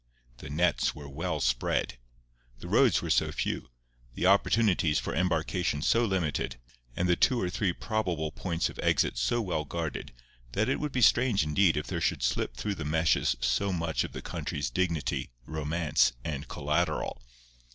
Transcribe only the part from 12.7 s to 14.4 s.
the meshes so much of the